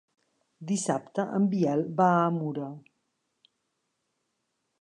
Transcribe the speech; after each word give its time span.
Dissabte 0.71 1.25
en 1.39 1.45
Biel 1.51 1.85
va 2.01 2.09
a 2.13 2.25
Mura. 2.39 2.73